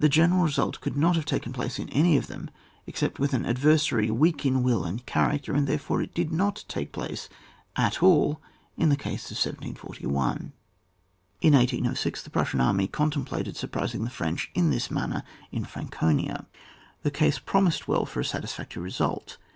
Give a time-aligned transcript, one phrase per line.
[0.00, 2.50] The general result could not have taken place in any of them
[2.88, 6.90] except with an adversary weak in will and character, and therefore it did not take
[6.90, 7.28] place
[7.76, 8.40] at all
[8.76, 10.52] in the case of 1741.
[11.42, 15.22] In 1806 the Prussian army contem plated surprising the French in this manner
[15.52, 16.48] in Franconia.
[17.04, 19.38] The case promised well for a satisfactory result.